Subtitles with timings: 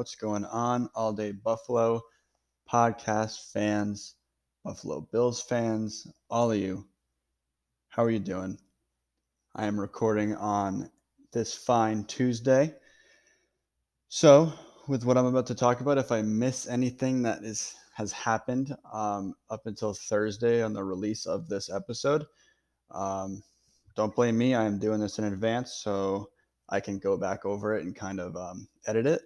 [0.00, 2.00] What's going on, All Day Buffalo
[2.66, 4.14] podcast fans,
[4.64, 6.86] Buffalo Bills fans, all of you?
[7.90, 8.58] How are you doing?
[9.54, 10.90] I am recording on
[11.34, 12.74] this fine Tuesday.
[14.08, 14.50] So,
[14.88, 18.74] with what I'm about to talk about, if I miss anything that is has happened
[18.90, 22.24] um, up until Thursday on the release of this episode,
[22.90, 23.42] um,
[23.96, 24.54] don't blame me.
[24.54, 26.30] I am doing this in advance, so
[26.70, 29.20] I can go back over it and kind of um, edit it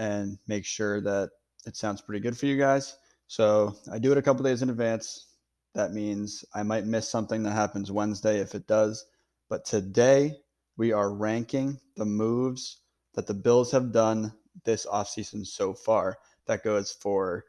[0.00, 1.28] and make sure that
[1.66, 2.96] it sounds pretty good for you guys.
[3.26, 5.26] So I do it a couple days in advance.
[5.74, 9.04] That means I might miss something that happens Wednesday if it does.
[9.50, 10.38] But today
[10.78, 12.78] we are ranking the moves
[13.12, 14.32] that the Bills have done
[14.64, 16.16] this offseason so far.
[16.46, 17.44] That goes for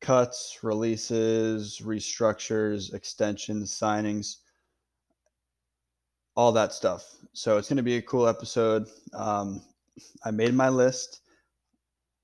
[0.00, 4.38] cuts, releases, restructures, extensions, signings,
[6.34, 7.04] all that stuff.
[7.32, 8.88] So it's going to be a cool episode.
[9.14, 9.62] Um,
[10.24, 11.20] I made my list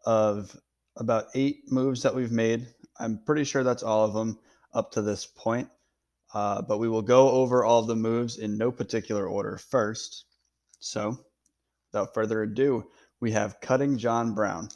[0.09, 0.59] of
[0.97, 2.67] about eight moves that we've made.
[2.99, 4.39] I'm pretty sure that's all of them
[4.73, 5.69] up to this point.
[6.33, 10.25] Uh, but we will go over all the moves in no particular order first.
[10.81, 11.19] So,
[11.93, 12.87] without further ado,
[13.21, 14.71] we have cutting John Brown.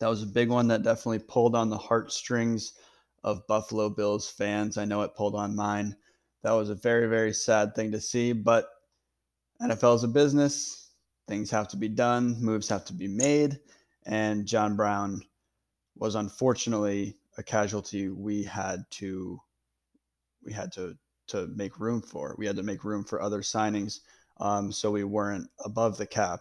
[0.00, 2.74] That was a big one that definitely pulled on the heartstrings
[3.24, 4.76] of Buffalo Bills fans.
[4.76, 5.96] I know it pulled on mine.
[6.42, 8.68] That was a very, very sad thing to see, but
[9.62, 10.90] NFL is a business.
[11.26, 13.58] Things have to be done, moves have to be made,
[14.06, 15.22] and John Brown
[15.96, 19.40] was unfortunately a casualty we had to
[20.44, 20.96] we had to
[21.28, 22.34] to make room for.
[22.38, 24.00] We had to make room for other signings,
[24.38, 26.40] um, so we weren't above the cap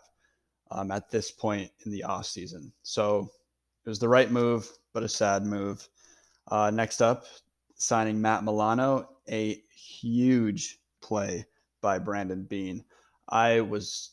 [0.72, 2.72] um, at this point in the off season.
[2.84, 3.30] So
[3.86, 5.88] it was the right move, but a sad move.
[6.50, 7.26] Uh, next up,
[7.76, 11.46] signing Matt Milano, a huge play
[11.82, 12.84] by Brandon Beane.
[13.30, 14.12] I was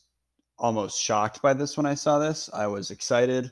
[0.63, 2.49] almost shocked by this when I saw this.
[2.53, 3.51] I was excited.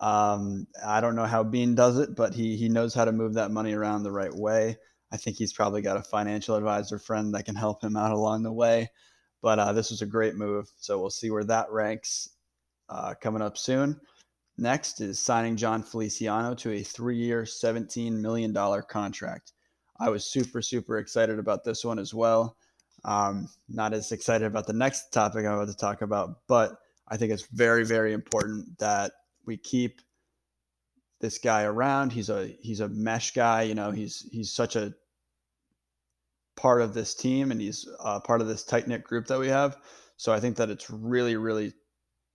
[0.00, 3.34] Um, I don't know how Beane does it, but he he knows how to move
[3.34, 4.76] that money around the right way.
[5.12, 8.44] I think he's probably got a financial advisor friend that can help him out along
[8.44, 8.90] the way.
[9.42, 12.30] But uh, this was a great move, so we'll see where that ranks
[12.88, 14.00] uh, coming up soon.
[14.56, 18.54] Next is signing Jon Feliciano to a three-year, $17 million
[18.88, 19.52] contract.
[19.98, 22.56] I was super, super excited about this one as well.
[23.04, 26.76] Um, not as excited about the next topic I'm about to talk about, but
[27.06, 29.12] I think it's very, very important that
[29.44, 30.00] we keep
[31.20, 32.12] this guy around.
[32.12, 33.62] He's a he's a mesh guy.
[33.62, 34.94] You know, he's he's such a
[36.56, 39.48] part of this team, and he's uh, part of this tight knit group that we
[39.48, 39.76] have.
[40.16, 41.72] So I think that it's really, really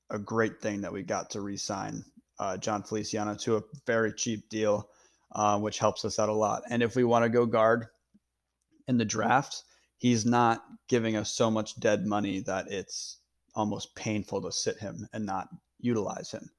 [0.09, 2.03] a great thing that we got to re-sign
[2.39, 4.89] uh, Jon Feliciano to a very cheap deal,
[5.33, 6.63] uh, which helps us out a lot.
[6.69, 7.87] And if we want to go guard
[8.87, 9.63] in the draft,
[9.99, 13.19] he's not giving us so much dead money that it's
[13.53, 15.49] almost painful to sit him and not
[15.79, 16.49] utilize him.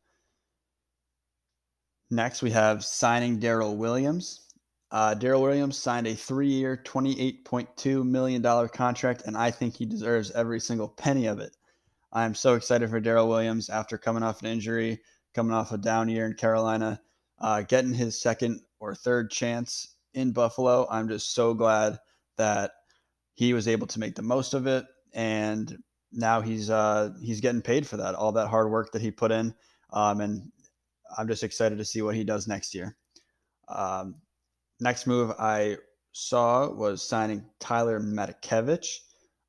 [2.11, 4.47] Next, we have signing Daryl Williams.
[4.91, 10.61] Uh, Daryl Williams signed a three-year, $28.2 million contract, and I think he deserves every
[10.61, 11.57] single penny of it.
[12.13, 15.01] I'm so excited for Daryl Williams after coming off an injury,
[15.33, 17.01] coming off a down year in Carolina,
[17.39, 20.89] uh, getting his second or third chance in Buffalo.
[20.91, 21.99] I'm just so glad
[22.37, 22.73] that
[23.35, 25.77] he was able to make the most of it, and
[26.13, 29.33] now he's uh, he's getting paid for that, all that hard work that he put
[29.33, 29.55] in,
[29.93, 30.51] um, and
[31.17, 32.97] I'm just excited to see what he does next year.
[33.69, 34.17] Um,
[34.81, 35.79] next move I
[36.13, 38.99] saw was signing Tyler Matakevich.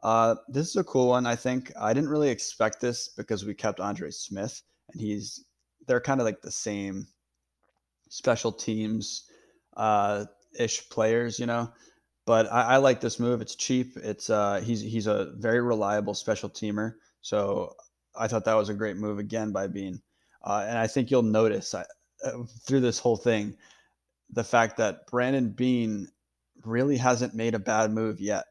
[0.04, 1.26] Uh, this is a cool one.
[1.26, 4.62] I think I didn't really expect this because we kept Andre Smith,
[4.92, 5.44] and he's
[5.88, 7.08] they're kind of like the same
[8.10, 9.24] special teams
[9.78, 10.26] uh,
[10.58, 11.72] ish players, you know.
[12.26, 13.42] But I, I, like this move.
[13.42, 13.98] It's cheap.
[13.98, 16.94] It's uh, he's he's a very reliable special teamer.
[17.22, 17.76] So
[18.16, 20.02] I thought that was a great move again by Beane.
[20.44, 21.84] Uh, and I think you'll notice uh,
[22.66, 23.56] through this whole thing
[24.32, 26.08] the fact that Brandon Beane
[26.64, 28.46] really hasn't made a bad move yet.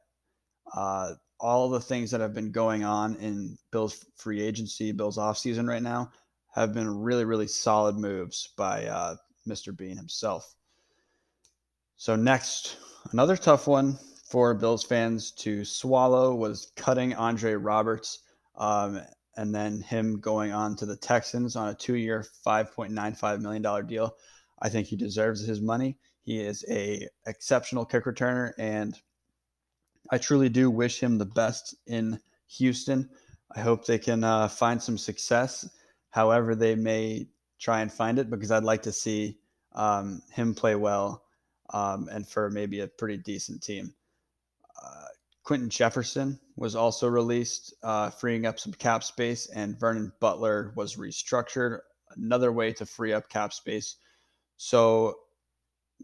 [0.74, 5.66] Uh, all the things that have been going on in Bill's free agency, Bill's offseason
[5.66, 6.10] right now,
[6.54, 9.16] have been really, really solid moves by uh,
[9.48, 9.74] Mr.
[9.76, 10.54] Beane himself.
[11.96, 12.76] So, next,
[13.12, 13.98] another tough one
[14.28, 18.22] for Bills fans to swallow was cutting Andre Roberts
[18.56, 19.00] um,
[19.36, 24.14] and then him going on to the Texans on a two year, $5.95 million deal.
[24.60, 25.98] I think he deserves his money.
[26.22, 28.96] He is a exceptional kick returner and
[30.10, 33.08] I truly do wish him the best in Houston.
[33.54, 35.68] I hope they can uh, find some success,
[36.10, 39.38] however they may try and find it, because I'd like to see
[39.72, 41.22] um, him play well
[41.70, 43.94] um, and for maybe a pretty decent team.
[44.82, 45.06] Uh,
[45.42, 50.96] Quinton Jefferson was also released, uh, freeing up some cap space, and Vernon Butler was
[50.96, 51.80] restructured,
[52.16, 53.96] another way to free up cap space.
[54.56, 55.16] So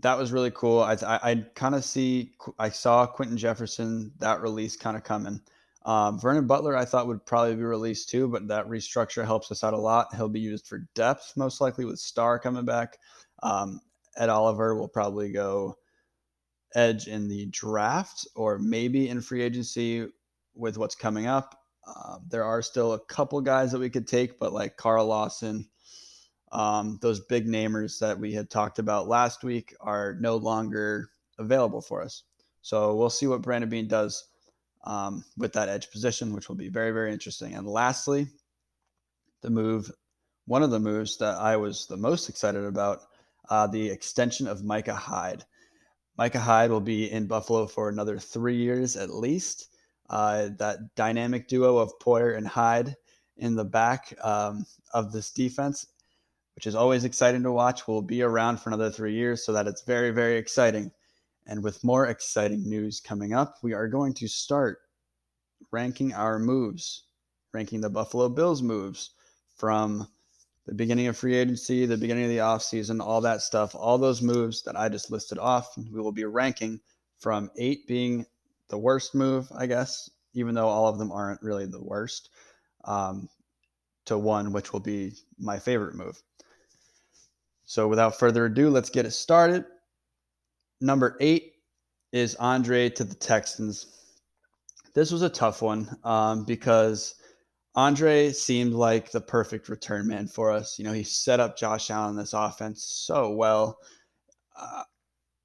[0.03, 0.81] that was really cool.
[0.81, 5.41] I I, I kind of see I saw Quinton Jefferson that release kind of coming.
[5.85, 9.63] Um, Vernon Butler I thought would probably be released too, but that restructure helps us
[9.63, 10.15] out a lot.
[10.15, 12.99] He'll be used for depth most likely with Star coming back.
[13.43, 13.81] Um,
[14.17, 15.77] Ed Oliver will probably go
[16.75, 20.07] edge in the draft or maybe in free agency
[20.55, 21.59] with what's coming up.
[21.87, 25.69] Uh, there are still a couple guys that we could take, but like Carl Lawson,
[26.53, 31.09] um, those big namers that we had talked about last week are no longer
[31.39, 32.25] available for us.
[32.63, 34.25] So we'll see what Brandon Beane does
[34.85, 37.55] um, with that edge position, which will be very, very interesting.
[37.55, 38.29] And lastly,
[39.43, 39.91] the move,
[40.47, 43.03] one of the moves that I was the most excited about,
[43.51, 45.45] uh, the extension of Micah Hyde.
[46.17, 49.69] Micah Hyde will be in Buffalo for another three years at least.
[50.09, 52.97] Uh, that dynamic duo of Poyer and Hyde
[53.37, 54.65] in the back um,
[54.95, 55.87] of this defense
[56.57, 59.45] which is always exciting to watch, will be around for another three years.
[59.45, 60.91] So that it's very, very exciting.
[61.47, 64.79] And with more exciting news coming up, we are going to start
[65.71, 67.05] ranking our moves,
[67.53, 69.11] ranking the Buffalo Bills moves
[69.55, 70.09] from
[70.67, 74.21] the beginning of free agency, the beginning of the offseason, all that stuff, all those
[74.21, 76.81] moves that I just listed off, we will be ranking
[77.19, 78.27] from eight being
[78.69, 82.31] the worst move, I guess, even though all of them aren't really the worst,
[82.85, 83.29] um,
[84.07, 86.21] to one, which will be my favorite move.
[87.65, 89.65] So without further ado, let's get it started.
[90.81, 91.55] Number eight
[92.13, 93.87] is Andre to the Texans.
[94.95, 97.15] This was a tough one um, because
[97.77, 100.79] Andre seemed like the perfect return man for us.
[100.79, 103.79] You know, he set up Josh Allen this offense so well.
[104.59, 104.83] Uh,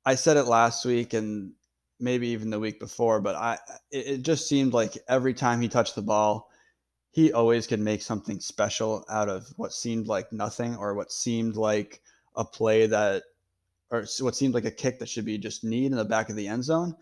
[0.06, 1.52] I said it last week and
[2.00, 3.60] maybe even the week before, but I
[3.92, 6.50] it, it just seemed like every time he touched the ball,
[7.12, 11.58] he always could make something special out of what seemed like nothing or what seemed
[11.58, 12.02] like
[12.38, 13.24] a play that,
[13.90, 16.38] or what seemed like a kick that should be just need in the back of
[16.38, 16.96] the end zone.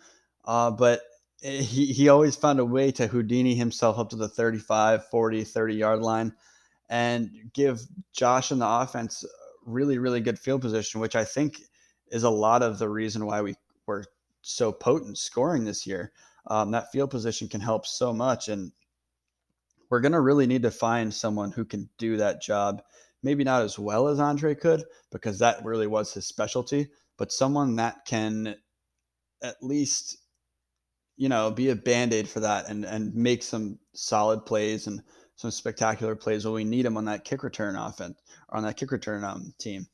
[0.45, 1.01] Uh, but
[1.41, 5.75] he, he always found a way to Houdini himself up to the 35, 40, 30
[5.75, 6.33] yard line
[6.89, 7.81] and give
[8.13, 9.24] Josh and the offense
[9.65, 11.62] really, really good field position, which I think
[12.12, 13.56] is a lot of the reason why we
[13.86, 14.06] were
[14.41, 16.12] so potent scoring this year.
[16.47, 18.50] Um, that field position can help so much.
[18.50, 18.71] And
[19.89, 22.81] we're going to really need to find someone who can do that job
[23.24, 26.88] maybe not as well as Andre could because that really was his specialty,
[27.18, 28.56] but someone that can
[29.44, 30.18] at least
[31.19, 35.04] you know be a band-aid for that and and make some solid plays and
[35.36, 38.18] some spectacular plays when we need him on that kick return offense
[38.48, 39.86] or on that kick return um, team.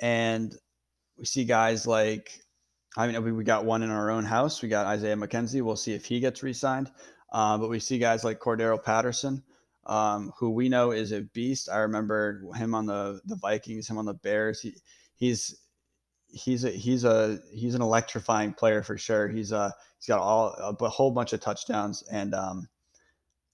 [0.00, 0.54] And
[1.16, 2.40] we see guys like
[2.96, 4.62] I mean, we got one in our own house.
[4.62, 5.62] We got Isaiah McKenzie.
[5.62, 6.90] We'll see if he gets re-signed.
[7.32, 9.42] Uh, but we see guys like Cordarrelle Patterson,
[9.86, 11.68] um, who we know is a beast.
[11.68, 14.60] I remember him on the the Vikings, him on the Bears.
[14.60, 14.74] He
[15.16, 15.56] he's
[16.34, 19.28] he's a he's a he's an electrifying player for sure.
[19.28, 22.68] He's a uh, he's got all a, whole bunch of touchdowns, and um,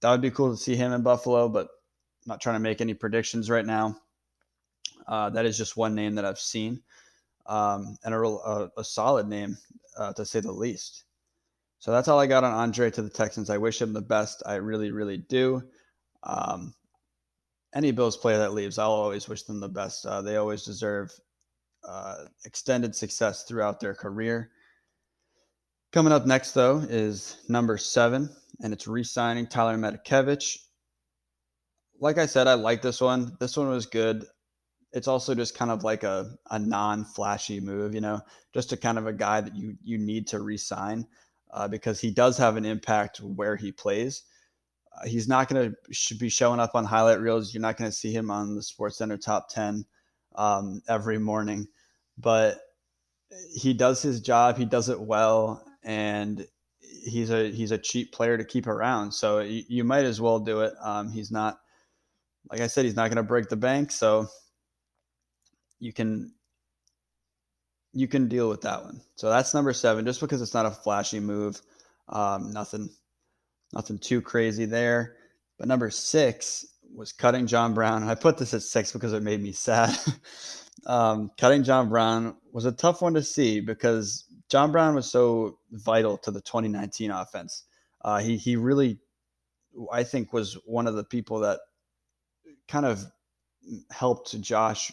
[0.00, 1.48] that would be cool to see him in Buffalo.
[1.48, 3.96] But I'm not trying to make any predictions right now.
[5.06, 6.82] Uh, that is just one name that I've seen,
[7.46, 9.56] um, and a, a, a solid name
[9.96, 11.04] uh, to say the least.
[11.78, 13.50] So that's all I got on Andre to the Texans.
[13.50, 14.42] I wish him the best.
[14.44, 15.62] I really, really do.
[16.22, 16.74] Um,
[17.74, 20.04] any Bills player that leaves, I'll always wish them the best.
[20.04, 21.10] Uh, they always deserve
[21.86, 24.50] uh, extended success throughout their career.
[25.92, 28.30] Coming up next, though, is number seven,
[28.62, 30.58] and it's re signing Tyler Matakevich.
[32.00, 33.36] Like I said, I like this one.
[33.40, 34.24] This one was good.
[34.92, 38.20] It's also just kind of like a, a non flashy move, you know,
[38.54, 41.06] just a kind of a guy that you, you need to re sign
[41.52, 44.24] uh, because he does have an impact where he plays
[44.96, 47.54] uh, he's not going to be showing up on highlight reels.
[47.54, 49.84] You're not going to see him on the Sports Center top ten
[50.34, 51.68] um, every morning,
[52.18, 52.58] but
[53.54, 54.58] he does his job.
[54.58, 56.46] He does it well, and
[56.80, 59.12] he's a he's a cheap player to keep around.
[59.12, 60.74] So you, you might as well do it.
[60.82, 61.60] Um, he's not
[62.50, 64.28] like I said, he's not going to break the bank, so
[65.80, 66.32] you can
[67.92, 69.00] you can deal with that one.
[69.16, 70.04] So that's number seven.
[70.04, 71.60] Just because it's not a flashy move,
[72.08, 72.90] um, nothing
[73.72, 75.16] Nothing too crazy there.
[75.58, 78.02] But number six was cutting John Brown.
[78.04, 79.96] I put this at six because it made me sad.
[80.86, 85.58] um, cutting John Brown was a tough one to see because John Brown was so
[85.72, 87.64] vital to the 2019 offense.
[88.02, 88.98] Uh, he he really,
[89.92, 91.60] I think, was one of the people that
[92.68, 93.04] kind of
[93.90, 94.92] helped Josh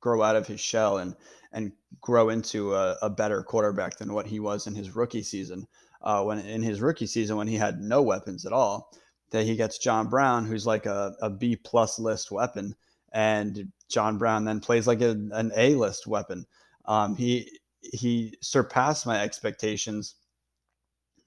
[0.00, 1.14] grow out of his shell and
[1.52, 5.66] and grow into a, a better quarterback than what he was in his rookie season.
[6.02, 8.90] uh, when in his rookie season when he had no weapons at all.
[9.30, 12.76] That he gets John Brown, who's like a, a B plus list weapon,
[13.12, 16.46] and John Brown then plays like a, an A list weapon.
[16.84, 20.16] Um, he he surpassed my expectations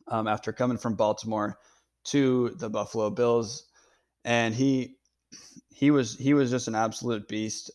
[0.07, 1.59] um, after coming from Baltimore
[2.05, 3.65] to the Buffalo Bills,
[4.25, 4.95] and he
[5.69, 7.71] he was he was just an absolute beast.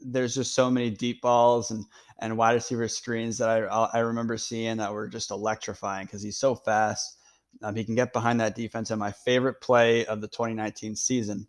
[0.00, 1.84] There's just so many deep balls and
[2.20, 6.38] and wide receiver screens that I I remember seeing that were just electrifying because he's
[6.38, 7.18] so fast.
[7.62, 8.90] Um, he can get behind that defense.
[8.90, 11.46] And my favorite play of the 2019 season,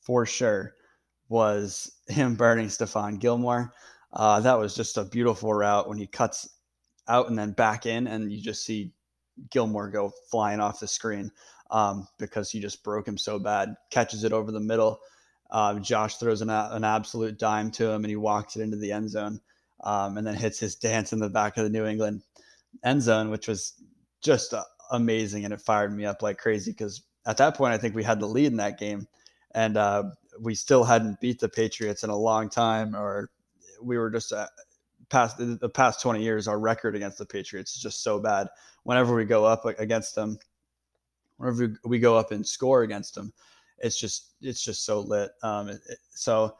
[0.00, 0.74] for sure,
[1.28, 3.72] was him burning Stephon Gilmore.
[4.12, 6.48] Uh, that was just a beautiful route when he cuts
[7.08, 8.92] out and then back in, and you just see
[9.50, 11.30] Gilmore go flying off the screen
[11.70, 13.74] um, because he just broke him so bad.
[13.90, 15.00] Catches it over the middle.
[15.50, 18.92] Um, Josh throws an, an absolute dime to him, and he walks it into the
[18.92, 19.40] end zone,
[19.82, 22.22] um, and then hits his dance in the back of the New England
[22.84, 23.74] end zone, which was
[24.22, 27.78] just uh, amazing, and it fired me up like crazy because at that point I
[27.78, 29.06] think we had the lead in that game,
[29.52, 30.04] and uh,
[30.40, 33.30] we still hadn't beat the Patriots in a long time, or
[33.82, 34.46] we were just uh,
[35.08, 36.48] past the past 20 years.
[36.48, 38.48] Our record against the Patriots is just so bad.
[38.84, 40.38] Whenever we go up against them,
[41.36, 43.32] whenever we go up and score against them,
[43.78, 45.30] it's just it's just so lit.
[45.42, 46.56] Um, it, it, so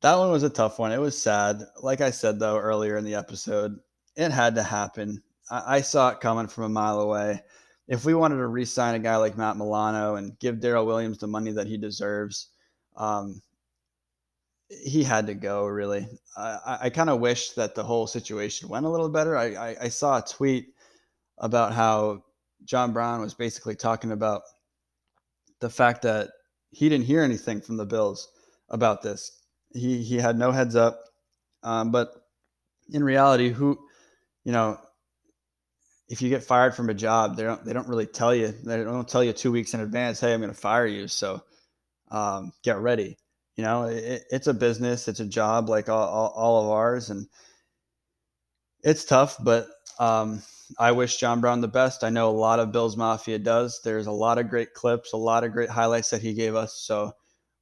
[0.00, 0.92] that one was a tough one.
[0.92, 1.62] It was sad.
[1.82, 3.78] Like I said though earlier in the episode,
[4.16, 5.22] it had to happen.
[5.50, 7.42] I, saw it coming from a mile away.
[7.88, 11.26] If we wanted to re-sign a guy like Matt Milano and give Daryl Williams the
[11.26, 12.48] money that he deserves,
[12.96, 13.42] um,
[14.68, 15.66] he had to go.
[15.66, 19.36] Really, I, I kind of wish that the whole situation went a little better.
[19.36, 20.72] I, I, I saw a tweet
[21.38, 22.22] about how
[22.64, 24.42] John Brown was basically talking about
[25.58, 26.30] the fact that
[26.70, 28.28] he didn't hear anything from the Bills
[28.68, 29.42] about this.
[29.72, 31.00] He he had no heads up,
[31.64, 32.12] um, but
[32.92, 33.78] in reality, who
[34.44, 34.78] you know,
[36.10, 38.48] if you get fired from a job, they don't they don't really tell you.
[38.48, 40.20] They don't tell you two weeks in advance.
[40.20, 41.42] Hey, I'm going to fire you, so
[42.10, 43.16] um, get ready.
[43.56, 47.10] You know, it, it's a business, it's a job like all, all, all of ours,
[47.10, 47.26] and
[48.82, 50.42] it's tough, but um,
[50.78, 52.02] I wish John Brown the best.
[52.02, 53.80] I know a lot of Bills Mafia does.
[53.84, 56.74] There's a lot of great clips, a lot of great highlights that he gave us.
[56.74, 57.12] So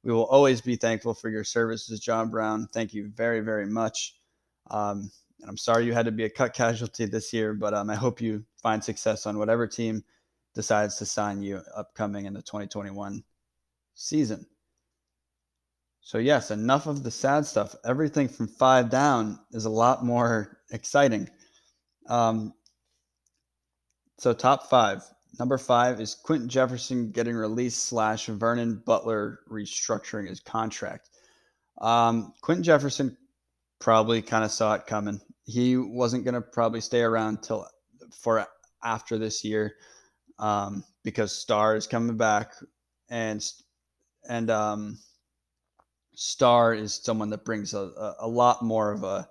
[0.03, 2.67] we will always be thankful for your services, John Brown.
[2.73, 4.15] Thank you very, very much.
[4.71, 7.89] Um, and I'm sorry you had to be a cut casualty this year, but um,
[7.89, 10.03] I hope you find success on whatever team
[10.55, 13.23] decides to sign you upcoming in the 2021
[13.95, 14.45] season.
[16.01, 17.75] So, yes, enough of the sad stuff.
[17.85, 21.29] Everything from five down is a lot more exciting.
[22.07, 22.53] Um,
[24.17, 25.03] so top five.
[25.39, 31.09] Number five is Quinton Jefferson getting released slash Vernon Butler restructuring his contract.
[31.79, 33.15] Um, Quinton Jefferson
[33.79, 35.21] probably kind of saw it coming.
[35.49, 37.67] He wasn't going to probably stay around till
[38.11, 38.45] for
[38.83, 39.75] after this year
[40.37, 42.53] um, because Star is coming back
[43.09, 43.43] and
[44.27, 44.99] and um,
[46.13, 49.27] Star is someone that brings a, a lot more of a,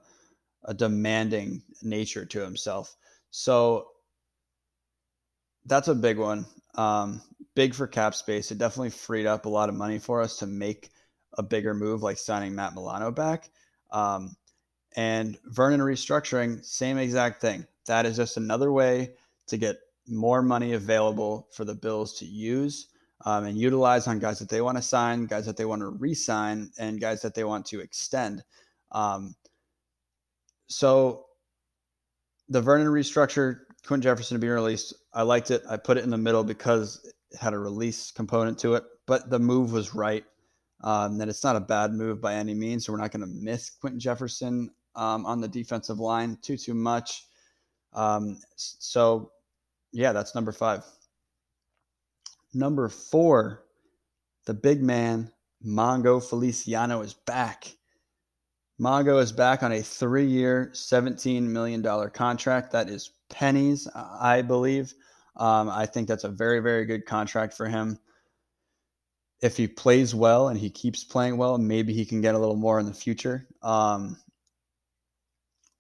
[0.65, 2.97] a demanding nature to himself.
[3.31, 3.89] So
[5.67, 6.47] that's a big one.
[6.75, 7.21] Um,
[7.55, 8.51] big for cap space.
[8.51, 10.91] It definitely freed up a lot of money for us to make
[11.35, 13.51] a bigger move like signing Matt Milano back.
[13.91, 14.35] Um,
[14.97, 17.67] and Vernon restructuring, same exact thing.
[17.87, 19.15] That is just another way
[19.49, 22.89] to get more money available for the Bills to use
[23.25, 25.89] um, and utilize on guys that they want to sign, guys that they want to
[25.89, 28.43] re sign, and guys that they want to extend.
[28.93, 29.35] Um,
[30.69, 31.27] so
[32.49, 34.95] the Vernon restructure Quinton Jefferson to be released.
[35.13, 35.63] I liked it.
[35.69, 39.31] I put it in the middle because it had a release component to it, but
[39.31, 40.25] the move was right.
[40.85, 42.87] Um, that it's not a bad move by any means.
[42.87, 46.75] So we're not going to miss Quinton Jefferson um, on the defensive line too too
[46.75, 47.25] much.
[47.95, 49.31] Um, so
[49.93, 50.85] yeah, that's number five.
[52.53, 53.65] Number four,
[54.47, 55.31] the big man
[55.65, 57.75] Mongo Feliciano is back.
[58.81, 62.73] Mongo is back on a three-year, $17 million contract.
[62.73, 64.95] That is pennies, I believe.
[65.37, 67.99] Um, I think that's a very, very good contract for him.
[69.43, 72.57] If he plays well and he keeps playing well, maybe he can get a little
[72.57, 73.47] more in the future.
[73.63, 74.17] Um,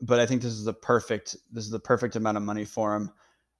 [0.00, 2.94] but I think this is the perfect this is the perfect amount of money for
[2.94, 3.10] him.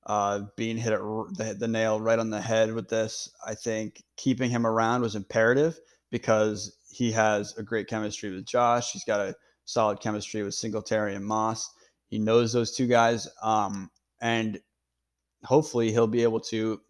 [0.07, 4.03] Uh, being hit at the, the nail right on the head with this, I think
[4.17, 5.79] keeping him around was imperative
[6.11, 8.93] because he has a great chemistry with Josh.
[8.93, 11.71] He's got a solid chemistry with Singletary and Moss.
[12.07, 13.91] He knows those two guys, um,
[14.23, 14.59] and
[15.45, 16.81] hopefully he'll be able to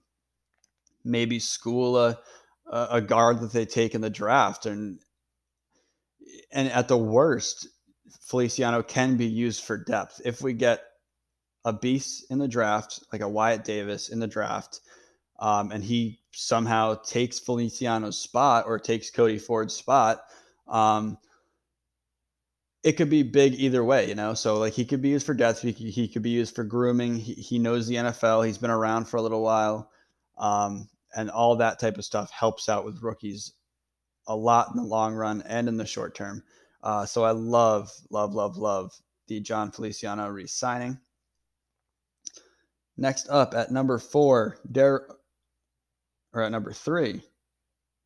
[1.04, 2.18] maybe school a
[2.70, 5.00] a guard that they take in the draft, and
[6.52, 7.66] and at the worst,
[8.20, 10.82] Feliciano can be used for depth if we get
[11.64, 14.80] a beast in the draft, like a Wyatt Davis in the draft,
[15.38, 20.22] um, and he somehow takes Feliciano's spot or takes Cody Ford's spot,
[20.66, 21.18] um,
[22.82, 24.34] it could be big either way, you know.
[24.34, 27.16] So like he could be used for depth, he, he could be used for grooming.
[27.16, 28.46] He, he knows the NFL.
[28.46, 29.90] He's been around for a little while,
[30.38, 33.52] um, and all that type of stuff helps out with rookies
[34.26, 36.42] a lot in the long run and in the short term.
[36.82, 38.92] Uh, so I love, love, love, love
[39.26, 40.99] the Jon Feliciano re-signing.
[42.97, 45.06] Next up at number four, Dar-
[46.32, 47.23] or at number three,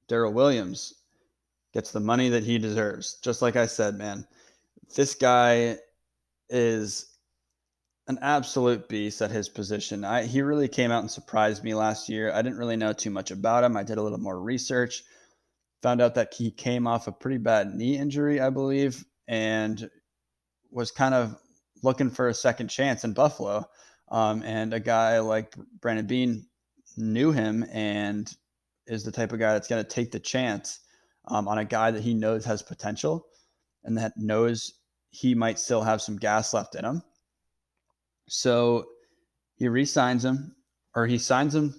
[0.09, 0.95] Daryl Williams
[1.73, 3.19] gets the money that he deserves.
[3.23, 4.27] Just like I said, man,
[4.95, 5.79] this guy
[6.51, 7.17] is
[8.09, 10.05] an absolute beast at his position.
[10.05, 12.33] I, he really came out and surprised me last year.
[12.33, 13.77] I didn't really know too much about him.
[13.77, 15.05] I did a little more research,
[15.83, 19.91] found out that he came off a pretty bad knee injury, I believe, and
[20.71, 21.37] was kind of
[21.83, 23.65] looking for a second chance in Buffalo.
[24.11, 26.47] Um, and a guy like Brandon Beane
[26.97, 28.33] knew him and
[28.87, 30.81] is the type of guy that's going to take the chance
[31.29, 33.27] um, on a guy that he knows has potential
[33.85, 34.75] and that knows
[35.11, 37.03] he might still have some gas left in him.
[38.29, 38.87] So
[39.57, 40.57] he re-signs him,
[40.95, 41.75] or he signs him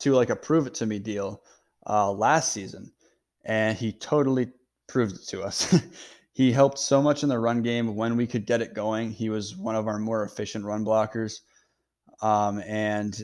[0.00, 1.42] to like a prove it to me deal
[1.88, 2.92] uh, last season,
[3.46, 4.48] and he totally
[4.88, 5.74] proved it to us.
[6.32, 9.10] he helped so much in the run game when we could get it going.
[9.10, 11.40] He was one of our more efficient run blockers,
[12.20, 13.18] um, and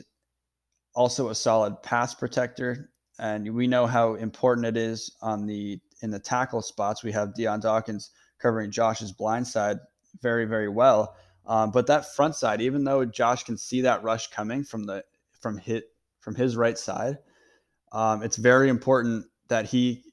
[0.95, 2.89] also a solid pass protector.
[3.19, 7.03] And we know how important it is on the in the tackle spots.
[7.03, 9.77] We have Dion Dawkins covering Josh's blind side
[10.21, 11.15] very, very well.
[11.45, 15.03] Um, but that front side, even though Josh can see that rush coming from the
[15.39, 15.85] from hit
[16.19, 17.17] from his right side,
[17.91, 20.03] um, it's very important that he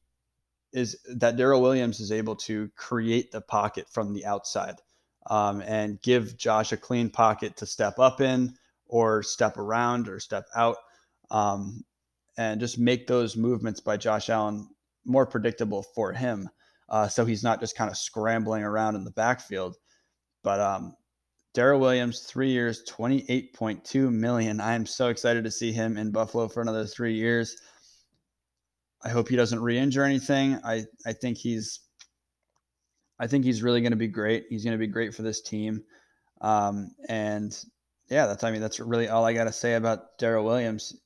[0.73, 4.77] is that Daryl Williams is able to create the pocket from the outside
[5.29, 8.55] um, and give Josh a clean pocket to step up in
[8.87, 10.77] or step around or step out
[11.31, 11.85] um,
[12.39, 14.69] and just make those movements by Josh Allen
[15.05, 16.49] more predictable for him.
[16.89, 19.77] Uh, so he's not just kind of scrambling around in the backfield.
[20.43, 20.95] But um,
[21.55, 24.61] Daryl Williams, three years, 28.2 million.
[24.61, 27.57] I am so excited to see him in Buffalo for another three years.
[29.03, 30.59] I hope he doesn't re-injure anything.
[30.65, 31.81] I, I think he's
[33.19, 34.47] I think he's really going to be great.
[34.49, 35.85] He's going to be great for this team.
[36.41, 37.57] Um, and
[38.09, 40.97] yeah, that's I mean that's really all I got to say about Daryl Williams.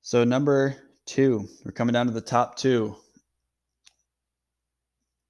[0.00, 2.96] So number two, we're coming down to the top two.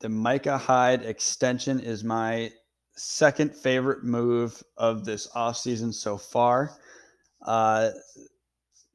[0.00, 2.52] The Micah Hyde extension is my
[2.96, 6.76] second favorite move of this offseason so far.
[7.40, 7.90] Uh,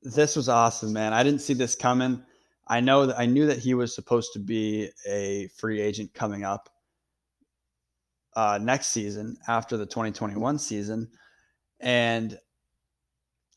[0.01, 1.13] this was awesome, man.
[1.13, 2.23] I didn't see this coming.
[2.67, 6.43] I know that I knew that he was supposed to be a free agent coming
[6.43, 6.69] up
[8.35, 11.09] uh, next season after the 2021 season.
[11.79, 12.37] And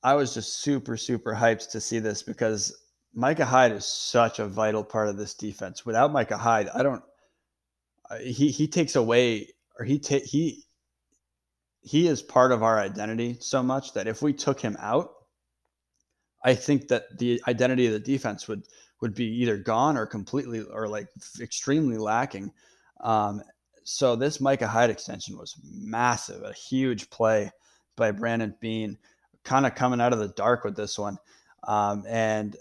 [0.02, 2.76] I was just super, super hyped to see this because
[3.12, 5.84] Micah Hyde is such a vital part of this defense.
[5.84, 7.02] Without Micah Hyde, I don't.
[8.08, 9.48] Uh, he he takes away,
[9.78, 10.64] or he ta- he
[11.82, 15.12] he is part of our identity so much that if we took him out,
[16.42, 18.64] I think that the identity of the defense would
[19.00, 21.08] would be either gone or completely or like
[21.40, 22.52] extremely lacking.
[23.00, 23.42] Um,
[23.82, 27.50] so this Micah Hyde extension was massive, a huge play
[27.96, 28.98] by Brandon Beane,
[29.42, 31.18] kind of coming out of the dark with this one.
[31.66, 32.56] Um, and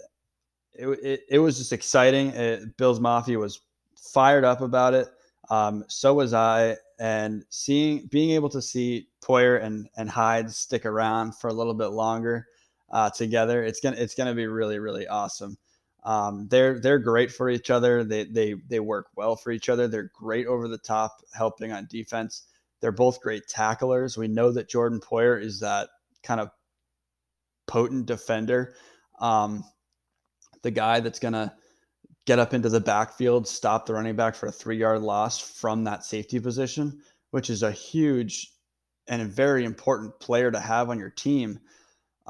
[0.72, 2.30] it, it, it, was just exciting.
[2.30, 3.60] It, Bills Mafia was
[3.96, 5.08] fired up about it.
[5.50, 6.76] Um, so was I.
[6.98, 11.74] And seeing, being able to see Poyer and, and Hyde stick around for a little
[11.74, 12.46] bit longer
[12.90, 15.56] uh, together, it's gonna it's gonna be really really awesome.
[16.04, 18.04] Um, they're they're great for each other.
[18.04, 19.88] They they they work well for each other.
[19.88, 22.46] They're great over the top, helping on defense.
[22.80, 24.16] They're both great tacklers.
[24.16, 25.90] We know that Jordan Poyer is that
[26.22, 26.50] kind of
[27.66, 28.74] potent defender,
[29.20, 29.64] um,
[30.62, 31.54] the guy that's gonna
[32.26, 35.84] get up into the backfield, stop the running back for a three yard loss from
[35.84, 37.00] that safety position,
[37.30, 38.52] which is a huge
[39.08, 41.58] and a very important player to have on your team.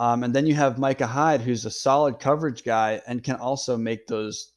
[0.00, 3.76] Um, and then you have Micah Hyde, who's a solid coverage guy and can also
[3.76, 4.54] make those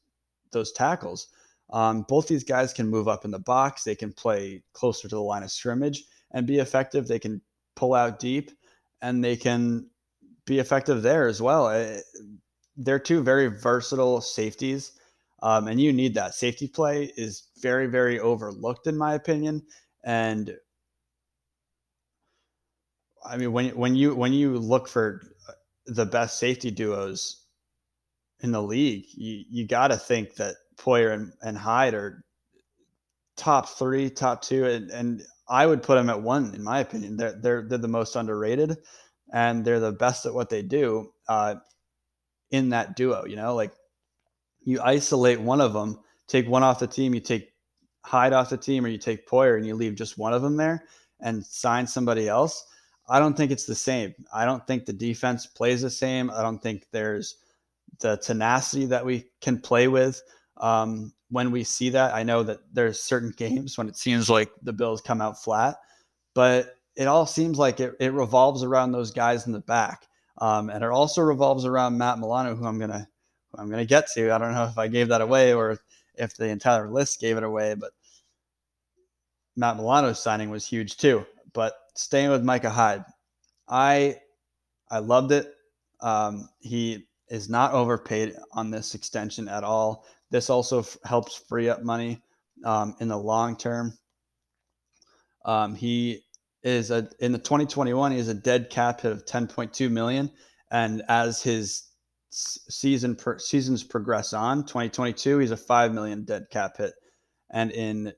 [0.54, 1.28] those tackles.
[1.70, 3.84] Um, both these guys can move up in the box.
[3.84, 7.10] They can play closer to the line of scrimmage and be effective.
[7.10, 7.42] They can
[7.76, 8.52] pull out deep,
[9.02, 9.90] and they can
[10.46, 11.68] be effective there as well.
[11.68, 12.00] Eh,
[12.78, 14.94] they're two very versatile safeties,
[15.42, 16.36] um, and you need that.
[16.36, 19.62] Safety play is very, very overlooked, in my opinion.
[20.06, 20.56] And
[23.26, 25.33] I mean, when when you when you look for
[25.86, 27.46] the best safety duos
[28.40, 32.24] in the league, you, you got to think that Poyer and, and Hyde are
[33.38, 37.18] top three, top two, and, and I would put them at one in my opinion.
[37.18, 38.78] They're they're they're the most underrated,
[39.32, 41.56] and they're the best at what they do uh,
[42.52, 43.26] in that duo.
[43.26, 43.74] You know, like
[44.62, 47.50] you isolate one of them, take one off the team, you take
[48.06, 50.58] Hyde off the team, or you take Poyer and you leave just one of them
[50.58, 50.86] there
[51.22, 52.66] and sign somebody else.
[53.08, 54.14] I don't think it's the same.
[54.34, 56.30] I don't think the defense plays the same.
[56.32, 57.38] I don't think there's
[58.00, 60.22] the tenacity that we can play with.
[60.58, 64.52] Um, when we see that, I know that there's certain games when it seems like
[64.62, 65.78] the Bills come out flat,
[66.34, 70.08] but it all seems like it, it revolves around those guys in the back.
[70.38, 73.08] Um, and it also revolves around Matt Milano, who I'm gonna
[73.52, 74.32] who I'm gonna get to.
[74.32, 75.80] I don't know if I gave that away or
[76.16, 77.92] if the entire list gave it away, but
[79.56, 81.26] Matt Milano's signing was huge too.
[81.54, 83.06] But staying with Micah Hyde,
[83.68, 84.18] I
[84.90, 85.54] I loved it.
[86.02, 90.06] Um, he is not overpaid on this extension at all.
[90.30, 92.22] This also f- helps free up money
[92.66, 93.98] um, in the long term.
[95.46, 96.24] Um, he
[96.64, 100.32] is a in the 2021 he is a dead cap hit of 10.2 million,
[100.72, 101.90] and as his
[102.30, 106.94] season per, seasons progress on, 2022 he's a five million dead cap hit,
[107.52, 108.14] and in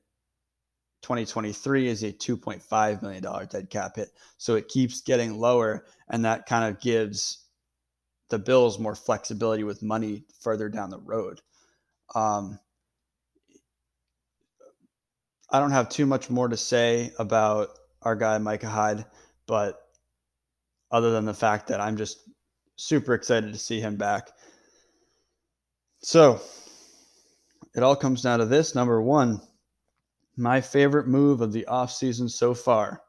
[1.06, 4.08] 2023 is a 2.5 million dollar dead cap hit.
[4.38, 7.44] So it keeps getting lower, and that kind of gives
[8.28, 11.40] the Bills more flexibility with money further down the road.
[12.16, 12.58] Um,
[15.48, 17.68] I don't have too much more to say about
[18.02, 19.04] our guy Micah Hyde,
[19.46, 19.78] but
[20.90, 22.18] other than the fact that I'm just
[22.74, 24.28] super excited to see him back.
[26.00, 26.40] So
[27.76, 29.40] it all comes down to this number one,
[30.36, 33.02] my favorite move of the offseason so far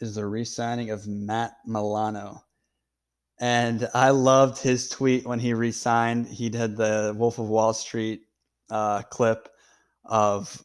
[0.00, 2.44] is the re signing of Matt Milano.
[3.40, 6.26] And I loved his tweet when he re signed.
[6.26, 8.22] He did the Wolf of Wall Street
[8.70, 9.48] uh, clip
[10.04, 10.62] of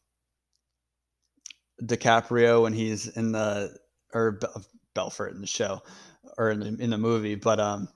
[1.84, 3.76] DiCaprio when he's in the
[4.14, 4.40] or
[4.94, 5.82] Belfort in the show
[6.38, 7.88] or in the, in the movie, but um,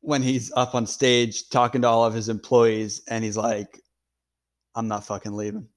[0.00, 3.80] when he's up on stage talking to all of his employees and he's like,
[4.74, 5.68] "I'm not fucking leaving,"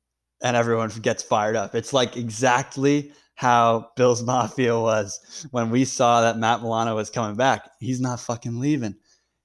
[0.43, 1.75] and everyone gets fired up.
[1.75, 7.35] It's like exactly how Bill's Mafia was when we saw that Matt Milano was coming
[7.35, 7.69] back.
[7.79, 8.95] He's not fucking leaving.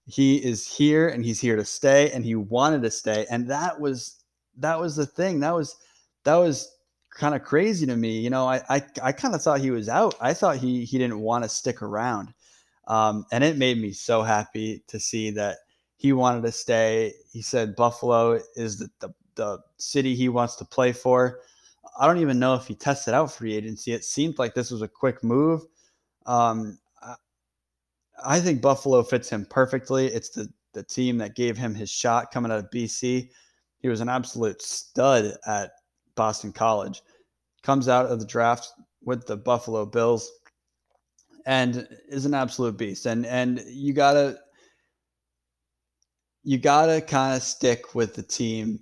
[0.07, 3.26] He is here and he's here to stay and he wanted to stay.
[3.31, 4.22] And that was
[4.59, 5.40] that was the thing.
[5.40, 5.76] That was
[6.24, 6.70] that was
[7.11, 8.18] kind of crazy to me.
[8.18, 10.14] You know, I I, I kind of thought he was out.
[10.20, 12.33] I thought he he didn't want to stick around.
[12.88, 15.59] Um, and it made me so happy to see that
[15.96, 17.12] he wanted to stay.
[17.33, 21.40] He said Buffalo is the, the, the city he wants to play for.
[21.99, 23.93] I don't even know if he tested out free agency.
[23.93, 25.62] It seemed like this was a quick move.
[26.27, 26.79] Um,
[28.25, 30.07] I think Buffalo fits him perfectly.
[30.07, 33.29] It's the the team that gave him his shot coming out of BC.
[33.81, 35.73] He was an absolute stud at
[36.14, 37.03] Boston College.
[37.62, 38.69] Comes out of the draft
[39.03, 40.31] with the Buffalo Bills
[41.47, 43.07] and is an absolute beast.
[43.07, 44.38] And and you gotta
[46.45, 48.79] you gotta kind of stick with the team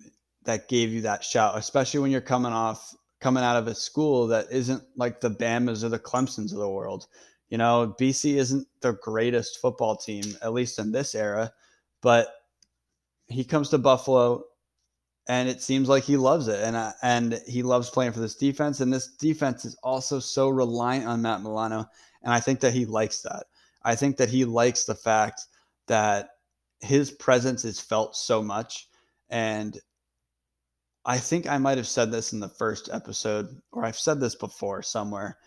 [0.48, 4.26] that gave you that shout, especially when you're coming off coming out of a school
[4.28, 7.06] that isn't like the Bamas or the Clemsons of the world.
[7.50, 11.52] You know, BC isn't the greatest football team, at least in this era,
[12.00, 12.28] but
[13.26, 14.42] he comes to Buffalo
[15.28, 18.34] and it seems like he loves it and uh, and he loves playing for this
[18.34, 21.84] defense and this defense is also so reliant on Matt Milano
[22.22, 23.44] and I think that he likes that.
[23.82, 25.42] I think that he likes the fact
[25.88, 26.30] that
[26.80, 28.88] his presence is felt so much
[29.28, 29.78] and
[31.08, 34.34] I think I might have said this in the first episode, or I've said this
[34.34, 35.38] before somewhere,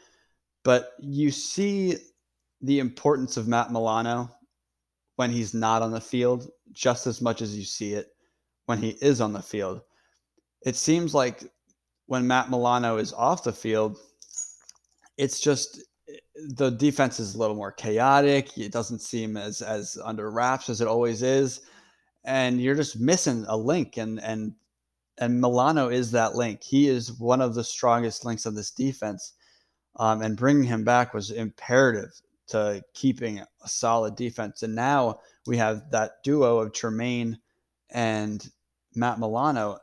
[0.63, 1.97] but you see
[2.61, 4.31] the importance of Matt Milano
[5.17, 8.07] when he's not on the field just as much as you see it
[8.65, 9.81] when he is on the field.
[10.65, 11.43] It seems like
[12.07, 13.97] when Matt Milano is off the field,
[15.19, 15.79] it's just
[16.55, 18.57] the defense is a little more chaotic.
[18.57, 21.61] It doesn't seem as as under wraps as it always is,
[22.25, 23.97] and you're just missing a link.
[23.97, 24.55] And and
[25.21, 26.63] and Milano is that link.
[26.63, 29.33] He is one of the strongest links of this defense.
[29.97, 32.09] Um, and bringing him back was imperative
[32.47, 34.63] to keeping a solid defense.
[34.63, 37.37] And now we have that duo of Tremaine
[37.91, 38.49] and
[38.95, 39.77] Matt Milano,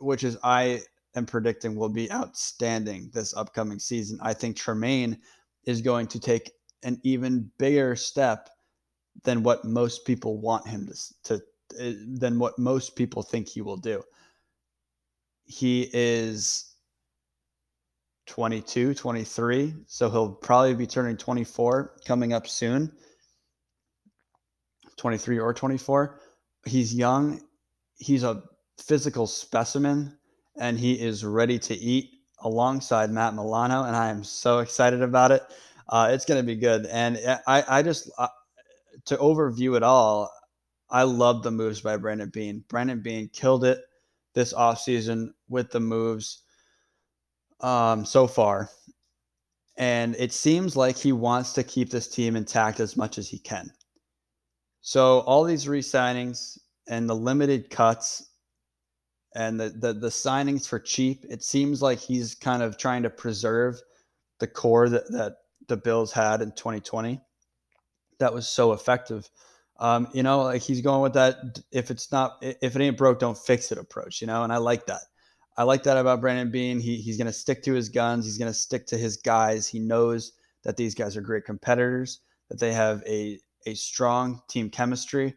[0.00, 0.82] which is I
[1.16, 4.18] am predicting will be outstanding this upcoming season.
[4.20, 5.18] I think Tremaine
[5.64, 6.50] is going to take
[6.82, 8.50] an even bigger step
[9.24, 11.42] than what most people want him to, to
[11.80, 14.02] eh, than what most people think he will do
[15.44, 16.74] he is
[18.26, 19.74] 22, 23.
[19.86, 22.92] So he'll probably be turning 24 coming up soon.
[24.96, 26.20] 23 or 24.
[26.64, 27.40] He's young.
[27.96, 28.42] He's a
[28.78, 30.16] physical specimen.
[30.58, 35.30] and he is ready to eat alongside Matt Milano, and I am so excited about
[35.30, 35.42] it.
[35.88, 38.28] Uh, it's going to be good, and I, I just uh,
[39.06, 40.30] to overview it all,
[40.90, 42.64] I love the moves by Brandon Beane.
[42.68, 43.80] Brandon Beane killed it
[44.34, 46.42] this offseason with the moves
[47.60, 48.70] um, so far.
[49.76, 53.38] And it seems like he wants to keep this team intact as much as he
[53.38, 53.72] can.
[54.80, 58.30] So all these re-signings and the limited cuts
[59.34, 63.10] and the, the the signings for cheap, it seems like he's kind of trying to
[63.10, 63.80] preserve
[64.40, 65.36] the core that, that
[65.68, 67.20] the Bills had in 2020.
[68.18, 69.30] That was so effective.
[69.78, 73.18] Um, you know, like he's going with that if it's not if it ain't broke,
[73.18, 75.02] don't fix it approach, you know, and I like that.
[75.56, 76.80] I like that about Brandon Beane.
[76.80, 78.24] He, he's going to stick to his guns.
[78.24, 79.68] He's going to stick to his guys.
[79.68, 80.32] He knows
[80.62, 85.34] that these guys are great competitors, that they have a, a strong team chemistry,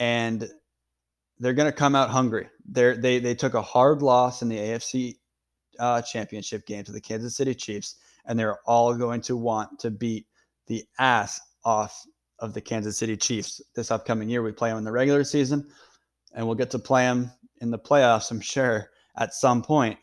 [0.00, 0.48] and
[1.38, 2.48] they're going to come out hungry.
[2.64, 5.16] They're, they they took a hard loss in the AFC
[5.78, 9.90] uh, championship game to the Kansas City Chiefs, and they're all going to want to
[9.90, 10.26] beat
[10.66, 12.04] the ass off
[12.42, 14.42] of the Kansas City Chiefs this upcoming year.
[14.42, 15.66] We play them in the regular season,
[16.34, 19.98] and we'll get to play them in the playoffs, I'm sure at some point.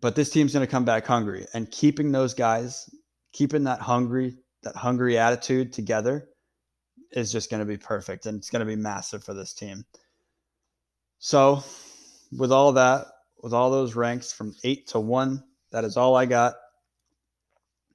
[0.00, 2.90] But this team's going to come back hungry and keeping those guys,
[3.32, 6.28] keeping that hungry, that hungry attitude together
[7.12, 9.86] is just going to be perfect and it's going to be massive for this team.
[11.20, 11.64] So,
[12.36, 13.06] with all that,
[13.42, 16.54] with all those ranks from 8 to 1, that is all I got.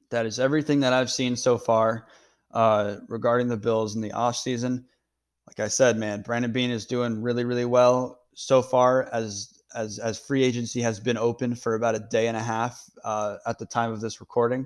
[0.10, 2.08] That is everything that I've seen so far
[2.52, 4.84] uh, regarding the Bills in the offseason.
[5.48, 10.00] Like I said, man, Brandon Beane is doing really, really well so far as as
[10.00, 13.60] as free agency has been open for about a day and a half uh, at
[13.60, 14.66] the time of this recording.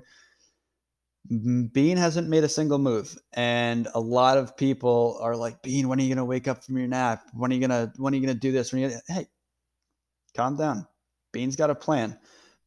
[1.28, 5.98] Beane hasn't made a single move, and a lot of people are like, "Beane, when
[5.98, 7.22] are you gonna wake up from your nap?
[7.32, 8.72] When are you gonna when are you gonna do this?
[8.72, 9.26] When you hey,
[10.36, 10.86] calm down.
[11.32, 12.18] Beane's got a plan.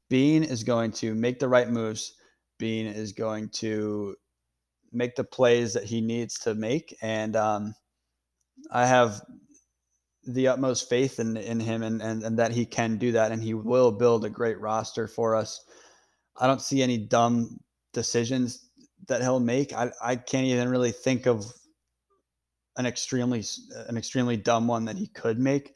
[0.10, 2.14] Beane is going to make the right moves.
[2.58, 4.16] Bean is going to
[4.92, 7.76] make the plays that he needs to make, and um,
[8.72, 9.22] I have
[10.26, 13.42] the utmost faith in, in him and, and, and that he can do that and
[13.42, 15.64] he will build a great roster for us.
[16.36, 17.60] I don't see any dumb
[17.94, 18.70] decisions
[19.08, 19.72] that he'll make.
[19.72, 21.46] I, I can't even really think of
[22.76, 23.44] an extremely
[23.88, 25.74] an extremely dumb one that he could make.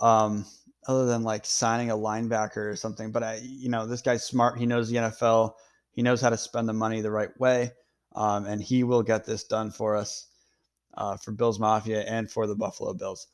[0.00, 0.44] Um,
[0.86, 3.10] other than like signing a linebacker or something.
[3.10, 4.58] But I, you know, this guy's smart.
[4.58, 5.52] He knows the NFL.
[5.92, 7.70] He knows how to spend the money the right way,
[8.14, 10.28] um, and he will get this done for us,
[10.94, 13.26] uh, for Bills Mafia and for the Buffalo Bills.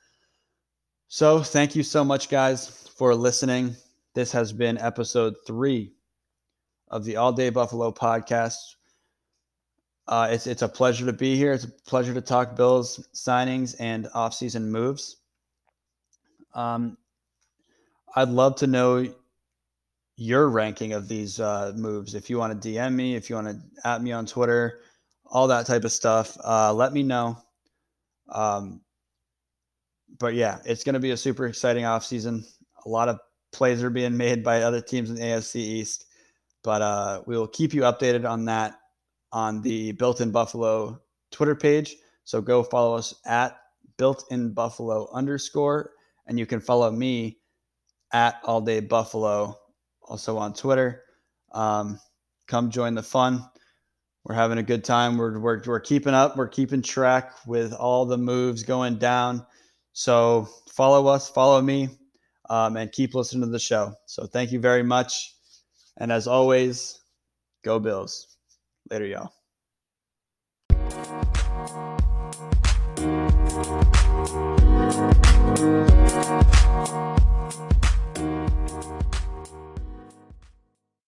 [1.08, 3.74] So, thank you so much, guys, for listening.
[4.14, 5.92] This has been episode three
[6.88, 8.76] of the All Day Buffalo podcast.
[10.06, 11.52] Uh, it's it's a pleasure to be here.
[11.52, 15.18] It's a pleasure to talk Bills signings and offseason moves.
[16.54, 16.96] Um,
[18.16, 19.06] I'd love to know
[20.20, 22.14] your ranking of these uh, moves.
[22.14, 24.80] If you want to DM me, if you want to at me on Twitter,
[25.24, 27.38] all that type of stuff, uh, let me know.
[28.28, 28.83] Um,
[30.18, 32.44] but yeah, it's going to be a super exciting offseason.
[32.85, 33.18] A lot of
[33.50, 36.04] plays are being made by other teams in AFC East,
[36.62, 38.74] but uh, we will keep you updated on that
[39.33, 41.00] on the Built in Buffalo
[41.33, 41.96] Twitter page.
[42.24, 43.56] So go follow us at
[43.96, 45.92] Built in Buffalo underscore,
[46.26, 47.38] and you can follow me
[48.12, 49.59] at All Day Buffalo
[50.10, 51.04] also on Twitter.
[51.52, 52.00] Um,
[52.48, 53.48] come join the fun.
[54.24, 55.16] We're having a good time.
[55.16, 59.46] We're, we're, we're keeping up, we're keeping track with all the moves going down.
[59.92, 61.88] So follow us, follow me,
[62.50, 63.94] um, and keep listening to the show.
[64.06, 65.34] So thank you very much.
[65.96, 67.00] And as always,
[67.64, 68.36] go Bills.
[68.90, 69.32] Later, y'all.